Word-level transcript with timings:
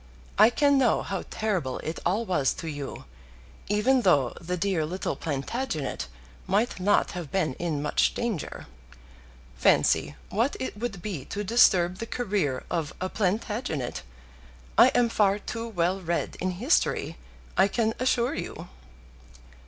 I 0.39 0.49
can 0.49 0.79
know 0.79 1.03
how 1.03 1.25
terrible 1.29 1.77
it 1.83 1.99
all 2.03 2.25
was 2.25 2.55
to 2.55 2.67
you, 2.67 3.05
even 3.69 4.01
though 4.01 4.33
the 4.41 4.57
dear 4.57 4.83
little 4.83 5.15
Plantagenet 5.15 6.07
might 6.47 6.79
not 6.79 7.11
have 7.11 7.29
been 7.31 7.53
in 7.59 7.83
much 7.83 8.15
danger. 8.15 8.65
Fancy 9.57 10.15
what 10.31 10.55
it 10.59 10.75
would 10.75 11.03
be 11.03 11.25
to 11.25 11.43
disturb 11.43 11.97
the 11.99 12.07
career 12.07 12.63
of 12.67 12.91
a 12.99 13.09
Plantagenet! 13.09 14.01
I 14.75 14.87
am 14.95 15.07
far 15.07 15.37
too 15.37 15.67
well 15.67 16.01
read 16.01 16.35
in 16.41 16.49
history, 16.57 17.17
I 17.55 17.67
can 17.67 17.93
assure 17.99 18.33
you." 18.33 18.69